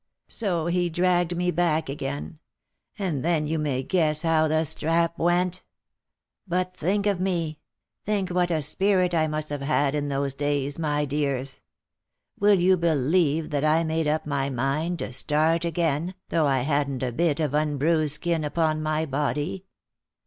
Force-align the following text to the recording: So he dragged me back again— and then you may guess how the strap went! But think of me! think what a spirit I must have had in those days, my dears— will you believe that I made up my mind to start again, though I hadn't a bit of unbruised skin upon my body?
So 0.29 0.65
he 0.65 0.89
dragged 0.89 1.35
me 1.37 1.51
back 1.51 1.87
again— 1.87 2.39
and 2.97 3.23
then 3.23 3.45
you 3.45 3.59
may 3.59 3.83
guess 3.83 4.23
how 4.23 4.47
the 4.47 4.63
strap 4.63 5.19
went! 5.19 5.63
But 6.47 6.75
think 6.75 7.05
of 7.05 7.19
me! 7.19 7.59
think 8.03 8.29
what 8.29 8.49
a 8.49 8.63
spirit 8.63 9.13
I 9.13 9.27
must 9.27 9.49
have 9.49 9.61
had 9.61 9.93
in 9.93 10.07
those 10.07 10.33
days, 10.33 10.79
my 10.79 11.05
dears— 11.05 11.61
will 12.39 12.55
you 12.59 12.77
believe 12.77 13.51
that 13.51 13.63
I 13.63 13.83
made 13.83 14.07
up 14.07 14.25
my 14.25 14.49
mind 14.49 14.97
to 14.97 15.13
start 15.13 15.65
again, 15.65 16.15
though 16.29 16.47
I 16.47 16.61
hadn't 16.61 17.03
a 17.03 17.11
bit 17.11 17.39
of 17.39 17.53
unbruised 17.53 18.15
skin 18.15 18.43
upon 18.43 18.81
my 18.81 19.05
body? 19.05 19.65